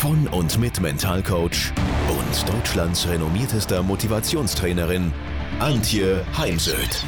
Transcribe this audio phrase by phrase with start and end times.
[0.00, 1.74] von und mit Mentalcoach
[2.08, 5.12] und Deutschlands renommiertester Motivationstrainerin
[5.58, 7.04] Antje Heimsöth.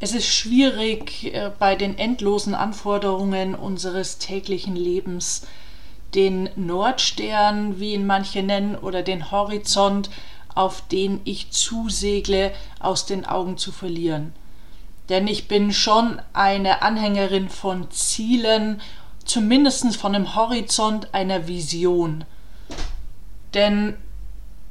[0.00, 5.46] Es ist schwierig äh, bei den endlosen Anforderungen unseres täglichen Lebens
[6.14, 10.10] den Nordstern, wie ihn manche nennen, oder den Horizont,
[10.54, 14.34] auf den ich zusegle, aus den Augen zu verlieren.
[15.10, 18.80] Denn ich bin schon eine Anhängerin von Zielen,
[19.24, 22.24] zumindest von einem Horizont einer Vision.
[23.52, 23.96] Denn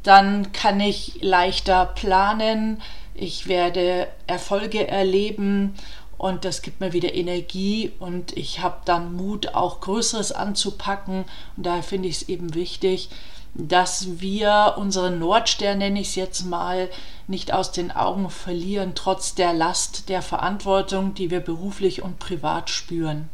[0.03, 2.81] dann kann ich leichter planen,
[3.13, 5.75] ich werde Erfolge erleben
[6.17, 11.25] und das gibt mir wieder Energie und ich habe dann Mut, auch Größeres anzupacken.
[11.57, 13.09] Und daher finde ich es eben wichtig,
[13.53, 16.89] dass wir unseren Nordstern, nenne ich es jetzt mal,
[17.28, 22.69] nicht aus den Augen verlieren, trotz der Last der Verantwortung, die wir beruflich und privat
[22.69, 23.30] spüren.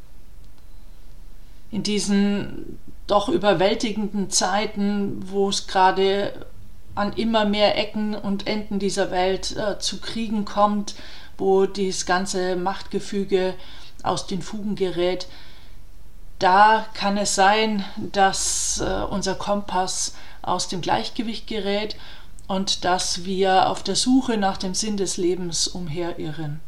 [1.72, 6.46] In diesen doch überwältigenden Zeiten, wo es gerade
[6.96, 10.96] an immer mehr Ecken und Enden dieser Welt äh, zu Kriegen kommt,
[11.38, 13.54] wo das ganze Machtgefüge
[14.02, 15.28] aus den Fugen gerät,
[16.40, 21.96] da kann es sein, dass äh, unser Kompass aus dem Gleichgewicht gerät
[22.48, 26.60] und dass wir auf der Suche nach dem Sinn des Lebens umherirren.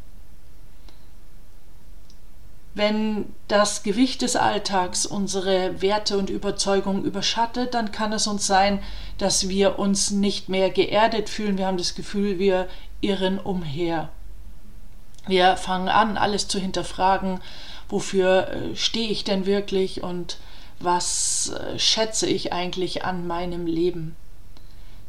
[2.74, 8.80] Wenn das Gewicht des Alltags unsere Werte und Überzeugungen überschattet, dann kann es uns sein,
[9.18, 11.58] dass wir uns nicht mehr geerdet fühlen.
[11.58, 12.68] Wir haben das Gefühl, wir
[13.00, 14.10] irren umher.
[15.26, 17.40] Wir fangen an, alles zu hinterfragen,
[17.88, 20.38] wofür äh, stehe ich denn wirklich und
[20.80, 24.16] was äh, schätze ich eigentlich an meinem Leben.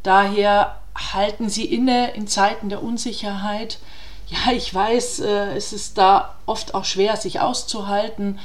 [0.03, 0.79] Daher
[1.13, 3.79] halten Sie inne in Zeiten der Unsicherheit,
[4.29, 8.39] ja, ich weiß, äh, es ist da oft auch schwer, sich auszuhalten.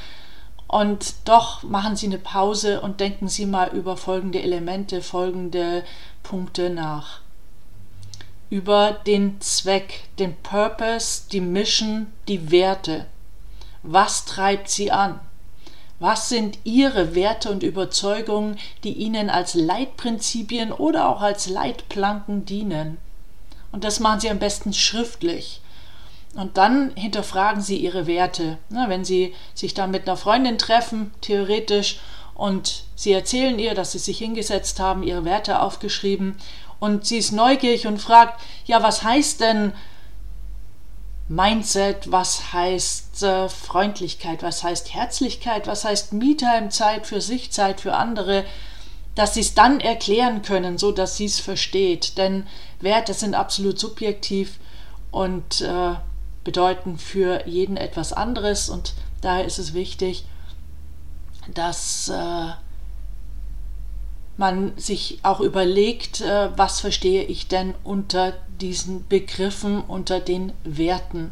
[0.66, 5.84] Und doch machen Sie eine Pause und denken Sie mal über folgende Elemente, folgende
[6.22, 7.20] Punkte nach.
[8.48, 13.06] Über den Zweck, den Purpose, die Mission, die Werte.
[13.84, 15.20] Was treibt Sie an?
[16.00, 22.96] Was sind Ihre Werte und Überzeugungen, die Ihnen als Leitprinzipien oder auch als Leitplanken dienen?
[23.70, 25.60] Und das machen Sie am besten schriftlich.
[26.34, 28.58] Und dann hinterfragen sie ihre Werte.
[28.68, 32.00] Na, wenn sie sich dann mit einer Freundin treffen, theoretisch,
[32.34, 36.36] und sie erzählen ihr, dass sie sich hingesetzt haben, ihre Werte aufgeschrieben,
[36.80, 39.72] und sie ist neugierig und fragt, ja, was heißt denn
[41.28, 47.80] Mindset, was heißt äh, Freundlichkeit, was heißt Herzlichkeit, was heißt Me-Time, Zeit für sich, Zeit
[47.80, 48.44] für andere,
[49.14, 52.18] dass sie es dann erklären können, so dass sie es versteht.
[52.18, 52.46] Denn
[52.80, 54.58] Werte sind absolut subjektiv
[55.10, 55.94] und äh,
[56.42, 58.92] bedeuten für jeden etwas anderes und
[59.22, 60.26] daher ist es wichtig,
[61.52, 62.50] dass äh,
[64.36, 71.30] man sich auch überlegt, äh, was verstehe ich denn unter diesen Begriffen, unter den Werten.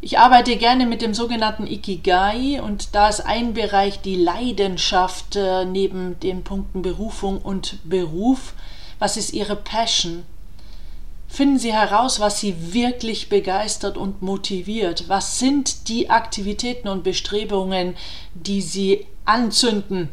[0.00, 5.64] Ich arbeite gerne mit dem sogenannten Ikigai und da ist ein Bereich die Leidenschaft äh,
[5.64, 8.54] neben den Punkten Berufung und Beruf.
[8.98, 10.24] Was ist Ihre Passion?
[11.28, 15.08] Finden Sie heraus, was Sie wirklich begeistert und motiviert.
[15.08, 17.94] Was sind die Aktivitäten und Bestrebungen,
[18.34, 20.08] die Sie anzünden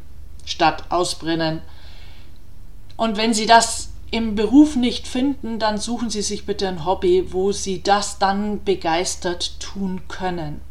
[0.50, 1.62] statt ausbrennen?
[2.98, 7.32] Und wenn Sie das im Beruf nicht finden, dann suchen Sie sich bitte ein Hobby,
[7.32, 10.62] wo Sie das dann begeistert tun können.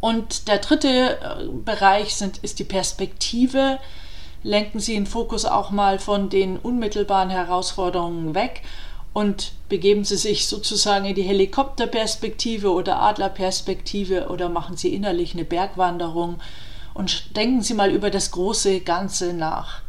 [0.00, 3.78] Und der dritte äh, Bereich sind, ist die Perspektive
[4.42, 8.62] lenken Sie den Fokus auch mal von den unmittelbaren Herausforderungen weg
[9.12, 15.44] und begeben Sie sich sozusagen in die Helikopterperspektive oder Adlerperspektive oder machen Sie innerlich eine
[15.44, 16.40] Bergwanderung
[17.00, 19.80] und denken Sie mal über das große Ganze nach.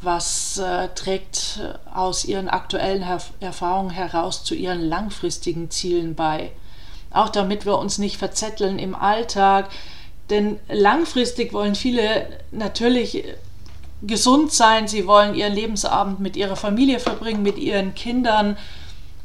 [0.00, 1.58] Was äh, trägt
[1.92, 6.52] aus Ihren aktuellen Her Erfahrungen heraus zu Ihren langfristigen Zielen bei?
[7.10, 9.70] Auch damit wir uns nicht verzetteln im Alltag,
[10.30, 13.24] denn langfristig wollen viele natürlich
[14.02, 18.56] gesund sein, sie wollen ihren Lebensabend mit ihrer Familie verbringen, mit ihren Kindern.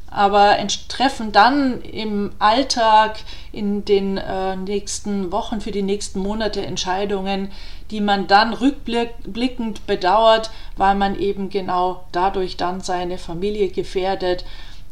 [0.09, 0.57] aber
[0.87, 3.19] treffen dann im Alltag
[3.57, 7.51] in den äh, nächsten Wochen, für die nächsten Monate Entscheidungen,
[7.91, 14.45] die man dann rückblickend bedauert, weil man eben genau dadurch dann seine Familie gefährdet,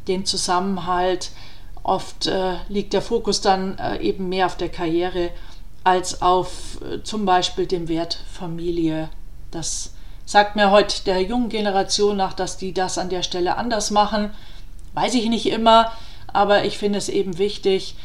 [0.08, 1.32] den Zusammenhalt.
[1.84, 5.30] Oft äh, liegt der Fokus dann äh, eben mehr auf der Karriere
[5.84, 9.10] als auf äh, zum Beispiel dem Wert Familie.
[9.52, 9.94] Das
[10.26, 14.32] sagt mir heute der jungen Generation nach, dass die das an der Stelle anders machen.
[14.94, 15.92] Weiß ich nicht immer,
[16.28, 17.96] aber ich finde es eben wichtig,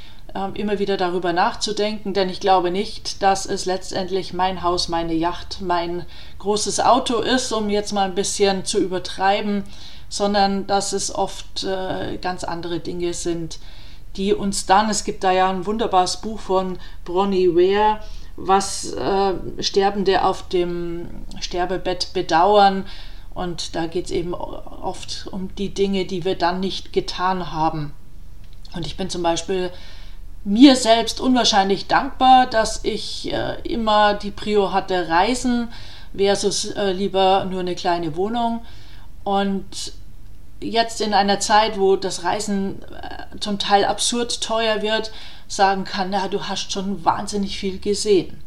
[0.54, 5.60] immer wieder darüber nachzudenken, denn ich glaube nicht, dass es letztendlich mein Haus, meine Yacht,
[5.60, 6.06] mein
[6.38, 9.64] großes Auto ist, um jetzt mal ein bisschen zu übertreiben,
[10.08, 13.58] sondern dass es oft äh, ganz andere Dinge sind,
[14.16, 18.00] die uns dann, es gibt da ja ein wunderbares Buch von Bronnie Ware,
[18.36, 21.08] was äh, Sterbende auf dem
[21.40, 22.86] Sterbebett bedauern.
[23.34, 27.92] Und da geht es eben oft um die Dinge, die wir dann nicht getan haben.
[28.74, 29.70] Und ich bin zum Beispiel
[30.44, 35.68] mir selbst unwahrscheinlich dankbar, dass ich äh, immer die Prio hatte, Reisen
[36.16, 38.62] versus äh, lieber nur eine kleine Wohnung.
[39.22, 39.92] Und
[40.60, 45.12] jetzt in einer Zeit, wo das Reisen äh, zum Teil absurd teuer wird,
[45.46, 48.42] sagen kann, na, du hast schon wahnsinnig viel gesehen.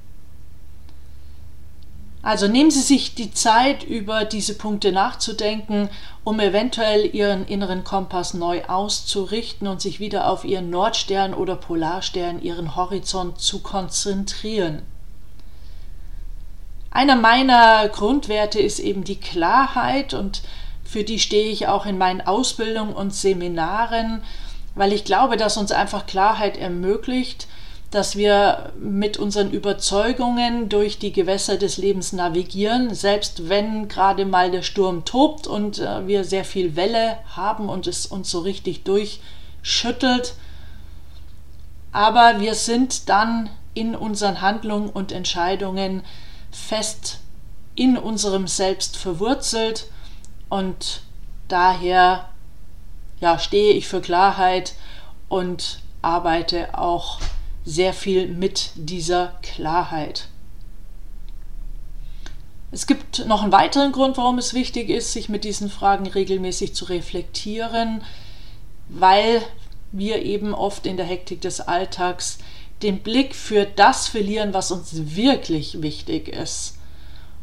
[2.23, 5.89] Also nehmen Sie sich die Zeit, über diese Punkte nachzudenken,
[6.23, 12.41] um eventuell Ihren inneren Kompass neu auszurichten und sich wieder auf Ihren Nordstern oder Polarstern,
[12.41, 14.83] Ihren Horizont zu konzentrieren.
[16.91, 20.43] Einer meiner Grundwerte ist eben die Klarheit und
[20.85, 24.23] für die stehe ich auch in meinen Ausbildungen und Seminaren,
[24.75, 27.47] weil ich glaube, dass uns einfach Klarheit ermöglicht,
[27.93, 34.49] dass wir mit unseren Überzeugungen durch die Gewässer des Lebens navigieren, selbst wenn gerade mal
[34.49, 38.83] der Sturm tobt und äh, wir sehr viel Welle haben und es uns so richtig
[38.83, 40.33] durchschüttelt.
[41.91, 46.01] Aber wir sind dann in unseren Handlungen und Entscheidungen
[46.49, 47.19] fest
[47.75, 49.85] in unserem Selbst verwurzelt
[50.49, 51.01] und
[51.47, 52.29] daher
[53.19, 54.73] ja, stehe ich für Klarheit
[55.29, 57.19] und arbeite auch
[57.65, 60.27] sehr viel mit dieser Klarheit.
[62.71, 66.74] Es gibt noch einen weiteren Grund, warum es wichtig ist, sich mit diesen Fragen regelmäßig
[66.74, 68.04] zu reflektieren,
[68.89, 69.44] weil
[69.92, 72.39] wir eben oft in der Hektik des Alltags
[72.81, 76.77] den Blick für das verlieren, was uns wirklich wichtig ist.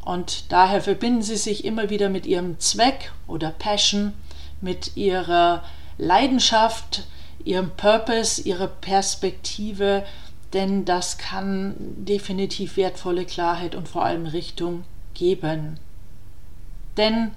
[0.05, 4.13] Und daher verbinden sie sich immer wieder mit ihrem Zweck oder Passion,
[4.61, 5.63] mit ihrer
[5.97, 7.05] Leidenschaft,
[7.45, 10.05] ihrem Purpose, ihrer Perspektive,
[10.53, 14.85] denn das kann definitiv wertvolle Klarheit und vor allem Richtung
[15.15, 15.79] geben.
[16.97, 17.31] Denn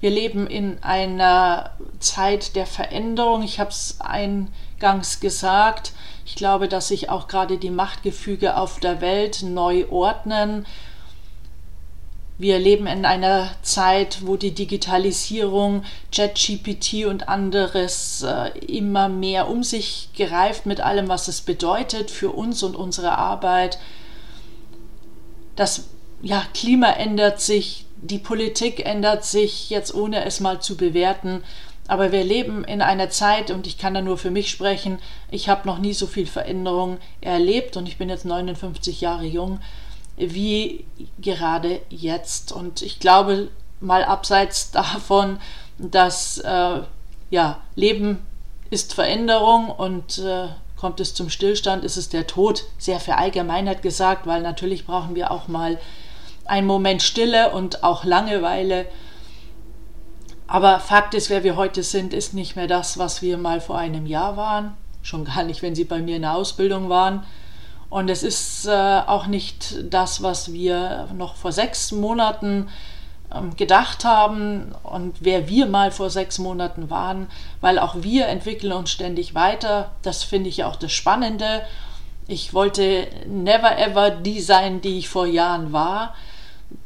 [0.00, 3.42] wir leben in einer Zeit der Veränderung.
[3.42, 5.92] Ich habe es eingangs gesagt.
[6.24, 10.66] Ich glaube, dass sich auch gerade die Machtgefüge auf der Welt neu ordnen
[12.38, 15.82] wir leben in einer Zeit, wo die Digitalisierung,
[16.12, 22.30] ChatGPT und anderes äh, immer mehr um sich greift mit allem, was es bedeutet für
[22.30, 23.80] uns und unsere Arbeit.
[25.56, 25.88] Das
[26.22, 31.42] ja, Klima ändert sich, die Politik ändert sich, jetzt ohne es mal zu bewerten.
[31.88, 34.98] Aber wir leben in einer Zeit, und ich kann da nur für mich sprechen,
[35.32, 39.58] ich habe noch nie so viel Veränderung erlebt und ich bin jetzt 59 Jahre jung
[40.18, 40.84] wie
[41.20, 42.52] gerade jetzt.
[42.52, 43.48] Und ich glaube,
[43.80, 45.38] mal abseits davon,
[45.78, 46.80] dass äh,
[47.30, 48.26] ja, Leben
[48.70, 54.26] ist Veränderung und äh, kommt es zum Stillstand, ist es der Tod, sehr verallgemeinert gesagt,
[54.26, 55.78] weil natürlich brauchen wir auch mal
[56.44, 58.86] einen Moment Stille und auch Langeweile.
[60.46, 63.76] Aber Fakt ist, wer wir heute sind, ist nicht mehr das, was wir mal vor
[63.76, 64.74] einem Jahr waren.
[65.02, 67.24] Schon gar nicht, wenn Sie bei mir in der Ausbildung waren.
[67.90, 68.70] Und es ist äh,
[69.06, 72.68] auch nicht das, was wir noch vor sechs Monaten
[73.34, 77.28] ähm, gedacht haben und wer wir mal vor sechs Monaten waren,
[77.60, 79.90] weil auch wir entwickeln uns ständig weiter.
[80.02, 81.62] Das finde ich auch das Spannende.
[82.26, 86.14] Ich wollte never ever die sein, die ich vor Jahren war,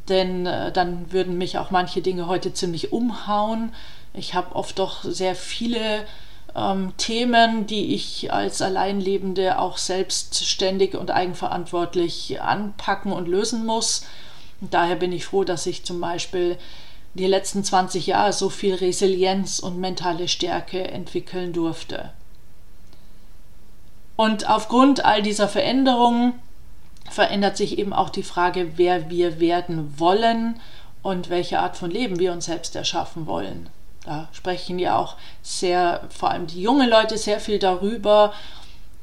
[0.09, 3.73] denn äh, dann würden mich auch manche Dinge heute ziemlich umhauen.
[4.15, 6.05] Ich habe oft doch sehr viele
[6.55, 14.05] ähm, Themen, die ich als Alleinlebende auch selbstständig und eigenverantwortlich anpacken und lösen muss.
[14.61, 16.59] Und daher bin ich froh, dass ich zum Beispiel
[17.15, 22.11] die letzten 20 Jahre so viel Resilienz und mentale Stärke entwickeln durfte.
[24.17, 26.35] Und aufgrund all dieser Veränderungen
[27.11, 30.61] verändert sich eben auch die Frage, wer wir werden wollen
[31.03, 33.69] und welche Art von Leben wir uns selbst erschaffen wollen.
[34.05, 38.33] Da sprechen ja auch sehr, vor allem die jungen Leute, sehr viel darüber.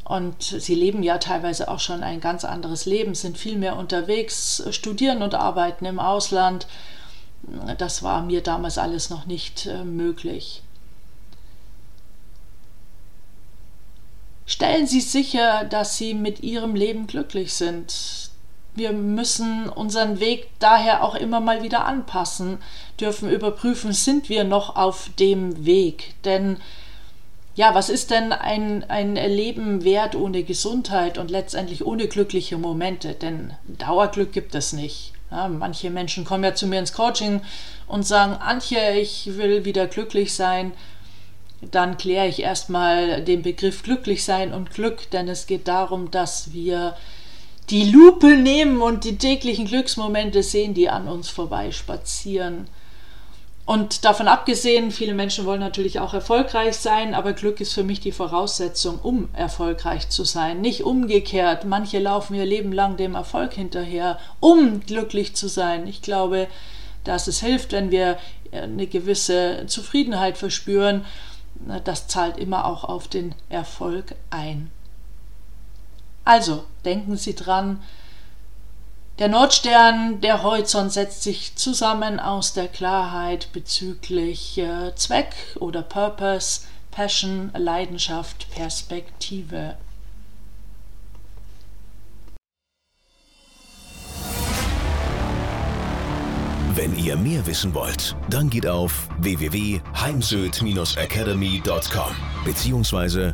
[0.03, 4.63] Und sie leben ja teilweise auch schon ein ganz anderes Leben, sind viel mehr unterwegs,
[4.71, 6.67] studieren und arbeiten im Ausland.
[7.77, 10.63] Das war mir damals alles noch nicht äh, möglich.
[14.45, 18.31] Stellen Sie sicher, dass Sie mit Ihrem Leben glücklich sind.
[18.75, 22.59] Wir müssen unseren Weg daher auch immer mal wieder anpassen,
[22.99, 26.13] dürfen überprüfen, sind wir noch auf dem Weg.
[26.23, 26.57] Denn
[27.55, 33.13] ja, was ist denn ein, ein Leben wert ohne Gesundheit und letztendlich ohne glückliche Momente?
[33.13, 35.13] Denn Dauerglück gibt es nicht.
[35.31, 37.41] Ja, manche Menschen kommen ja zu mir ins Coaching
[37.87, 40.73] und sagen, Antje, ich will wieder glücklich sein
[41.61, 46.53] dann kläre ich erstmal den Begriff glücklich sein und Glück, denn es geht darum, dass
[46.53, 46.95] wir
[47.69, 52.67] die Lupe nehmen und die täglichen Glücksmomente sehen, die an uns vorbei spazieren.
[53.65, 57.99] Und davon abgesehen, viele Menschen wollen natürlich auch erfolgreich sein, aber Glück ist für mich
[57.99, 60.61] die Voraussetzung, um erfolgreich zu sein.
[60.61, 61.65] Nicht umgekehrt.
[61.65, 65.85] Manche laufen ihr Leben lang dem Erfolg hinterher, um glücklich zu sein.
[65.85, 66.47] Ich glaube,
[67.03, 68.17] dass es hilft, wenn wir
[68.51, 71.05] eine gewisse Zufriedenheit verspüren
[71.83, 74.71] das zahlt immer auch auf den Erfolg ein.
[76.29, 77.81] Also denken Sie dran,
[79.17, 86.67] der Nordstern, der Horizont setzt sich zusammen aus der Klarheit bezüglich äh, Zweck oder Purpose,
[86.91, 89.75] Passion, Leidenschaft, Perspektive.
[96.75, 103.33] Wenn ihr mehr wissen wollt, dann geht auf www.heimsöd-academy.com bzw.